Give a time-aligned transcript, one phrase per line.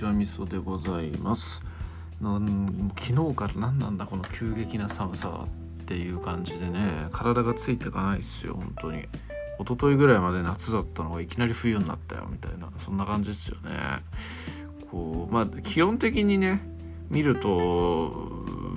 [0.00, 1.62] ちはみそでございます。
[2.22, 5.44] なん昨日から何なんだこの急激な寒さ
[5.82, 9.00] っていう感じでね体がついていかないですよ本当に。
[9.60, 13.72] 一昨日ぐらいまで夏だったのがいきなり冬になったよみたいなそんな感じですよね。
[14.90, 16.62] こうまあ基本的にね
[17.10, 18.30] 見ると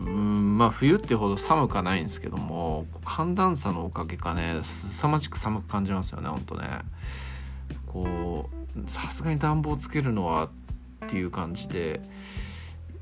[0.06, 6.80] うんまあ冬ってほど寒くはないんですけども寒暖差のおかげかね凄まじく寒く感じますよねほんとね。
[7.88, 10.50] こうさすがに暖房つけるのは
[11.06, 12.02] っていう感じで、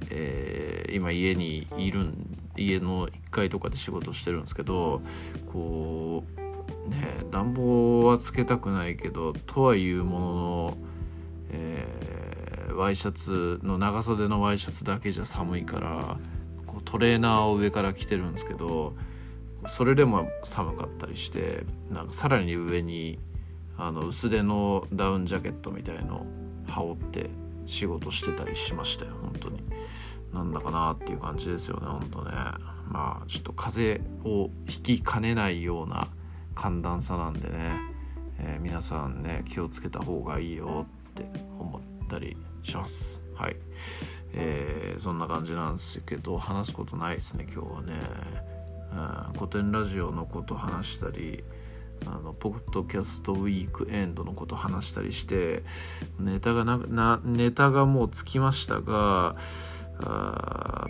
[0.10, 5.02] えー、今家にいるん家の1階とかで仕事してるんですけど
[5.52, 10.77] こうね暖房はつけたくないけどとはいうものの、
[11.52, 16.18] えー、ワイシャツの長袖のワイシャツだけじゃ寒いから
[16.68, 18.94] こうトレーナーを上から着てるんですけど
[19.70, 23.20] それでも寒かったりしてなんかさらに上に
[23.77, 26.26] あの薄手のダウンジャケットみたいの
[26.68, 27.29] 羽織って
[27.72, 29.64] 仕事してたりしましたよ本当に。
[30.34, 32.32] なんだかなっていう感じですよね本当ね。
[32.90, 36.10] まあちょっと風邪をひきかねないような
[36.54, 37.72] 寒暖差なんでね、
[38.40, 41.26] えー、皆さんね気をつけた方がいいよって
[41.60, 43.22] 思ったりします。
[43.36, 43.55] はい。
[44.34, 47.94] えー、そんな感じなんですけど話すことないですね今日はね、
[48.94, 51.44] うん、古典ラジオのこと話したり
[52.05, 55.63] あのポッドキャストウィークエンドのこと話したりして
[56.20, 59.35] ネタがなネタがもうつきましたが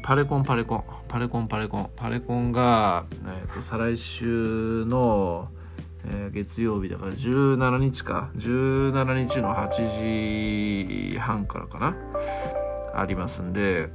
[0.04, 5.50] パレコンパレコンパレコンパレコンパレコンが、えーと、再来週の、
[6.06, 8.32] えー、月曜日だから17日か。
[8.36, 11.96] 17日の8時半からかな。
[12.96, 13.90] ありますんで、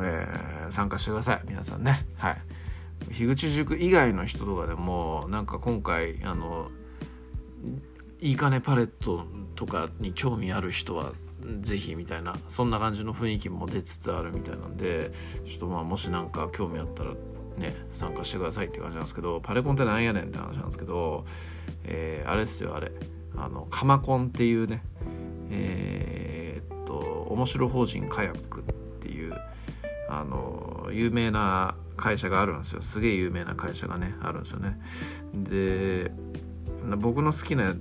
[0.00, 1.42] えー、参加してください。
[1.46, 2.06] 皆さんね。
[2.16, 2.36] はい。
[3.10, 6.70] 樋口塾以外の人とかでもなんか今回あの
[8.20, 11.12] いいかねパレットとかに興味ある人は
[11.60, 15.12] ぜひみたいなそんな感じの雰囲気も出つつあるみたいなんで
[15.44, 17.10] ちょっとまあもし何か興味あったら
[17.58, 21.26] ね参加してくださいって感じなんですけどパレコンってなんやねんって話なんですけど、
[21.84, 22.92] えー、あれですよあれ。
[23.36, 24.84] あのカマコンっていうね
[25.50, 28.62] えー、っと面白法人カヤックっ
[29.00, 29.34] ていう
[30.08, 34.78] あの有名な会社があるんですよすげえ有名な会社がねあるんですよね
[35.32, 36.12] で
[36.98, 37.74] 僕の好きな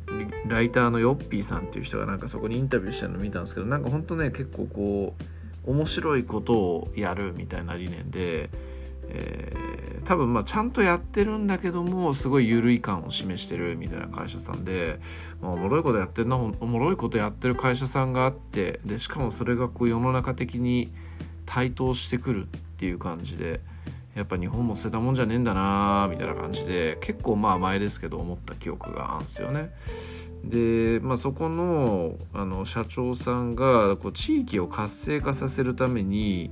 [0.48, 5.16] ライターのヨッピーさんっていう人がなんかそこにインタビューしたの見たんですけどなんかほんとね結構こ
[5.68, 8.50] う面白いことをやるみたいな理念で、
[9.10, 15.02] えー、多分まあちゃんとやってるんだけどもすごい緩い感を示してるみたいな会社さんで、
[15.42, 20.94] まあ、おもろいことやってるなおもろいことやってる会社さんがあってでしかもそれがこう世の中的に
[21.46, 22.48] 台頭してくるっ
[22.78, 23.60] ていう感じで。
[24.16, 29.72] やっぱ日本も捨てたもんじゃねえんだなみたいな感じで結構まあ前ですけど思った記憶があるんですよね。
[30.44, 36.52] で、まあ、そこのあの社長さんがこう地域を活性化させるために、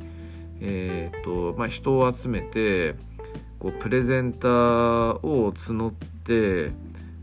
[0.61, 2.95] えーとまあ、人を集めて
[3.59, 4.51] こうプレゼンター
[5.27, 6.71] を募って、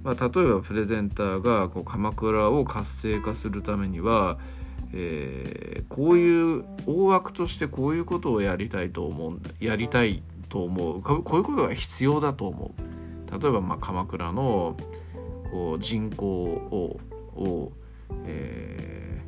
[0.05, 4.39] まあ、例えばプレゼンターがこう鎌倉を活性化するためには
[4.93, 11.03] えー、こういう大枠としてこういうことをやりたいと思うやりたいと思う。
[11.03, 13.41] こういうことが必要だと思う。
[13.41, 14.77] 例えばまあ鎌倉の
[15.51, 17.01] こう人口を
[17.37, 17.73] を、
[18.25, 19.23] え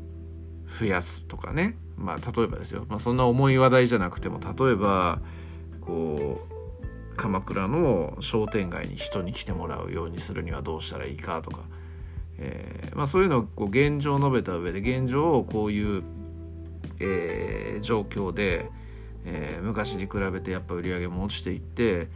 [0.67, 1.77] ー、増やすとかね。
[1.97, 5.21] まあ例えばですよ、まあ、そんな重い話題じゃなくても例えば
[5.83, 6.41] こ
[7.13, 11.61] う鎌倉の商店街に人に来てもらうようにするにはどうしたらいいかとか。
[12.41, 16.03] えー、まあ、そういうのをこう現状を述べた上で現状をこういう、
[16.99, 18.71] えー、状況で、
[19.27, 22.09] えー、昔に比べてやっぱ売り上げも落ちていって、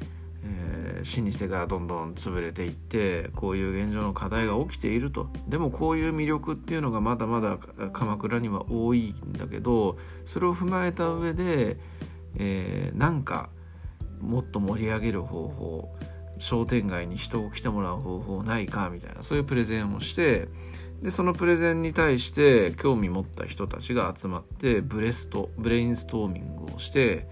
[0.43, 5.29] えー、老舗がどんどん潰れていってこういう現状の課題が起きていると。
[5.47, 7.59] でもこういう魅力っていうのがまだまだ
[7.93, 11.77] 鎌倉には多いんだけどそれを踏まえた上で、
[12.37, 13.51] えー、なんか
[14.23, 15.95] もっと盛り上げる方法
[16.45, 20.49] 商店街に人を来てもらう方法ないかみたいなそういうプレゼンをして
[21.03, 27.27] でそのプレゼンに対して興味持った人たちが集まってブレストブレインストーミングをして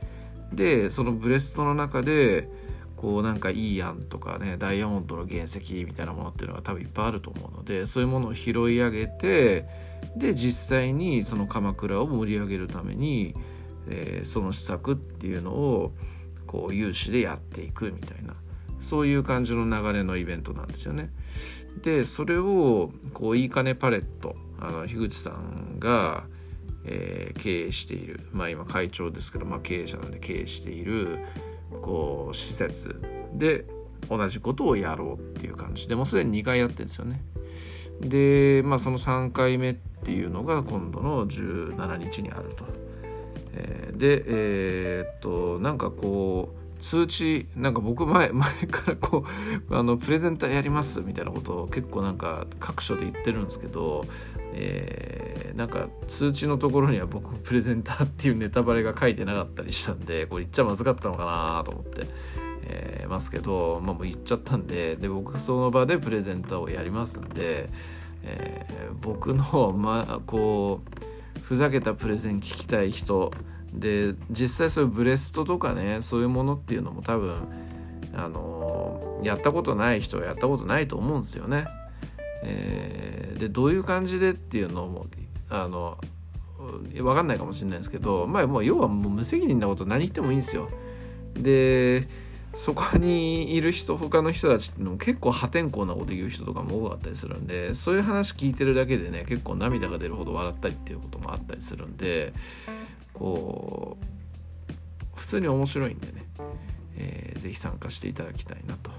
[0.52, 2.48] でそのブレストの中で
[2.96, 9.66] こうなんかいい案とかねダイヤモンドの原石みたいなものっていうのが多分いっぱいあると思うのでそういうものを拾い上げて
[10.16, 13.34] で実際にその鎌倉を盛り上げるために、
[13.88, 15.92] えー、その施策っていうのを
[16.46, 18.34] こう有志でやっていくみたいな。
[18.82, 21.10] そういう感じの流れのイベントなんですよね。
[21.82, 26.24] でそれをこういいかねパレットあの樋口さんが、
[26.84, 31.18] えー、経営しているまあ今会長ですけど、まあ、経営者なんで経営している
[31.80, 33.00] こう施設
[33.32, 33.64] で
[34.08, 37.22] 同じことをやろうっていう感じでもうすでに2回やってるんですよね。
[38.00, 42.64] で、まあ、その3回目っていうのが今度の17日にあると。
[43.54, 49.24] えー、でえー、っとなんかこう通知なんか僕前前からこ
[49.70, 54.04] う あのプレゼンターやりますみたいなことを結構なんか各所で言ってるんですけど、
[54.52, 62.08] えー、なんか通知のところには僕プレゼンターっていうネタバレが書いてなかったりしたんでこれ言っちゃまずかったのかなと思って、
[62.64, 67.70] えー、ますけど、まあ、もう言っちゃったんでで僕その場でプレゼンターをやりますんで、
[68.24, 70.80] えー、僕のまあこ
[71.38, 73.32] うふざけたプレゼン聞きたい人
[73.72, 77.36] で実際そういうブレストとかねそういうものっていうのも多分
[78.14, 81.66] あのやったことない人はやったことないと思うんですよね。
[82.44, 85.06] えー、でどういう感じでっていうのも
[85.48, 85.98] あの
[86.94, 90.68] 分かんないかもしれないですけどまあもう要はもう無責任なこと何言ってもいいんですよ。
[91.34, 92.08] で
[92.54, 102.34] そこにいる人他の人たちっていうのも結構破天荒なこと言う人とかも多かったりするんでそういう話聞いてるだけでね結構涙が出るほど笑ったりっていうこともあったりするんで
[103.12, 106.24] こう普通に面白いんでね、
[106.96, 108.90] えー、ぜひ参加していただきたいなと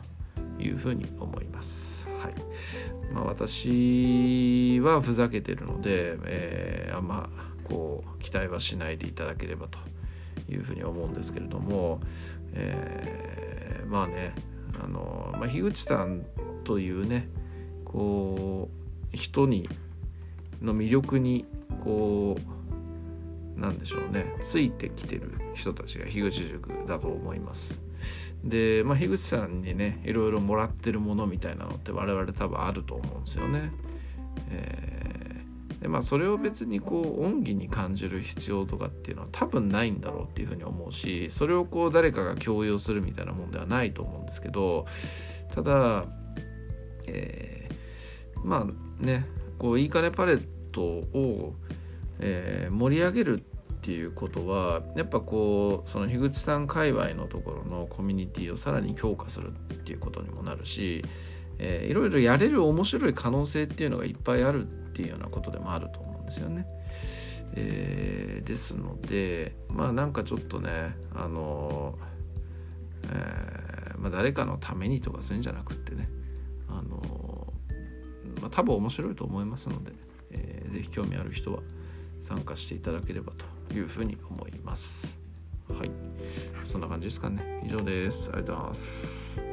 [0.60, 2.08] いうふうに思います。
[2.20, 2.34] はい
[3.14, 7.30] まあ、私はふざけてるので、えー、あんま
[7.66, 9.80] こう期待はしないでいただければと
[10.50, 12.00] いうふうに思うんですけれども、
[12.54, 14.34] えー、まあね
[14.82, 16.26] あの、まあ、樋口さん
[16.64, 17.28] というね
[17.84, 18.70] こ
[19.14, 19.70] う人に
[20.62, 21.46] の魅力に
[21.84, 22.63] こう
[23.56, 27.80] なんでしょうねついてきてる人たちが樋口塾だと思います。
[28.44, 33.72] で、まあ、樋口さんにねいろいろもらってるものみたいなのって我々多分あると思うんですよね。
[34.50, 44.86] えー、でまあそれを別にこう恩義に感じる必要とかっていうのは多分ないんだろうっていうふうに思うしそれをこう誰かが強要するみたいなもんではないと思うんですけど
[45.54, 46.06] ただ、
[47.08, 49.26] えー、まあね
[49.58, 51.54] こういいかねパレットを、
[52.26, 61.04] えー、盛り上げるっていうことはやっぱこうその樋口さん界隈のところのコミュニティをさらに強化するっていうことにもなるし、
[61.60, 66.66] えー、いろいろやれる面白い可能性っていうのがいっぱいあるっていうようなことでもあると思うんですよね。
[67.56, 72.00] えー、ですのでまあなんかちょっとねあの、
[73.12, 76.08] えー、まあ、誰かのためにとかそういうんじゃなくってね
[76.70, 77.54] あの、
[78.42, 79.92] まあ、多分面白いと思いますので、
[80.32, 81.60] えー、ぜひ興味ある人は
[82.24, 83.34] 参加していただければ
[83.68, 85.18] というふうに思います。
[85.68, 85.92] はい。
[86.66, 87.62] そんな感じですかね。
[87.66, 88.30] 以上です。
[88.34, 89.53] ありがとうございます。